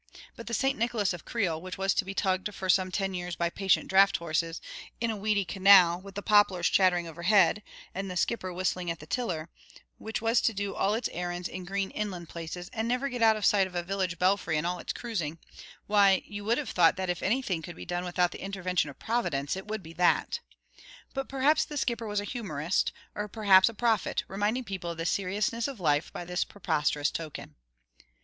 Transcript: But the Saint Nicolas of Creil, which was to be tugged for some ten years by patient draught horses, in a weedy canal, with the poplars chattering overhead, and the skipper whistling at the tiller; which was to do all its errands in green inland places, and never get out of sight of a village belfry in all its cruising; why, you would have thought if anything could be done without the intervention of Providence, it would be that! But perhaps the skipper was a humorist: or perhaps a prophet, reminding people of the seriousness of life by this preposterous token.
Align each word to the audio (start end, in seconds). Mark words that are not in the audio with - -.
But 0.35 0.47
the 0.47 0.55
Saint 0.55 0.79
Nicolas 0.79 1.13
of 1.13 1.25
Creil, 1.25 1.61
which 1.61 1.77
was 1.77 1.93
to 1.93 2.03
be 2.05 2.15
tugged 2.15 2.55
for 2.55 2.69
some 2.71 2.89
ten 2.91 3.13
years 3.13 3.35
by 3.35 3.51
patient 3.51 3.87
draught 3.87 4.17
horses, 4.17 4.59
in 4.99 5.11
a 5.11 5.15
weedy 5.15 5.45
canal, 5.45 6.01
with 6.01 6.15
the 6.15 6.23
poplars 6.23 6.69
chattering 6.69 7.07
overhead, 7.07 7.61
and 7.93 8.09
the 8.09 8.17
skipper 8.17 8.51
whistling 8.51 8.89
at 8.89 8.97
the 8.99 9.05
tiller; 9.05 9.47
which 9.99 10.19
was 10.19 10.41
to 10.41 10.55
do 10.55 10.73
all 10.73 10.95
its 10.95 11.07
errands 11.09 11.47
in 11.47 11.65
green 11.65 11.91
inland 11.91 12.29
places, 12.29 12.67
and 12.73 12.87
never 12.87 13.09
get 13.09 13.21
out 13.21 13.35
of 13.35 13.45
sight 13.45 13.67
of 13.67 13.75
a 13.75 13.83
village 13.83 14.17
belfry 14.17 14.57
in 14.57 14.65
all 14.65 14.79
its 14.79 14.91
cruising; 14.91 15.37
why, 15.85 16.23
you 16.25 16.43
would 16.43 16.57
have 16.57 16.71
thought 16.71 16.99
if 16.99 17.21
anything 17.21 17.61
could 17.61 17.75
be 17.75 17.85
done 17.85 18.03
without 18.03 18.31
the 18.31 18.41
intervention 18.41 18.89
of 18.89 18.97
Providence, 18.97 19.55
it 19.55 19.67
would 19.67 19.83
be 19.83 19.93
that! 19.93 20.39
But 21.13 21.29
perhaps 21.29 21.63
the 21.63 21.77
skipper 21.77 22.07
was 22.07 22.19
a 22.19 22.23
humorist: 22.25 22.91
or 23.13 23.27
perhaps 23.27 23.69
a 23.69 23.73
prophet, 23.75 24.23
reminding 24.27 24.63
people 24.63 24.89
of 24.89 24.97
the 24.97 25.05
seriousness 25.05 25.67
of 25.67 25.79
life 25.79 26.11
by 26.11 26.25
this 26.25 26.43
preposterous 26.43 27.11
token. 27.11 27.53